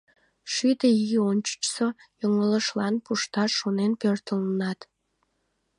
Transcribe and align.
Шӱдӧ 0.53 0.89
ий 1.03 1.15
ончычсо 1.29 1.87
йоҥылышлан 2.19 2.95
пушташ 3.05 3.51
шонен 3.59 3.91
пӧртылынат? 4.01 4.79